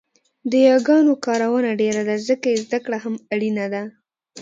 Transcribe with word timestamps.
د 0.51 0.53
یاګانو 0.69 1.13
کارونه 1.25 1.71
ډېره 1.81 2.01
ده 2.09 2.15
ځکه 2.27 2.45
يې 2.51 2.57
زده 2.65 2.79
کړه 2.85 2.97
هم 3.03 3.15
اړینه 3.33 3.65
ده 3.73 3.83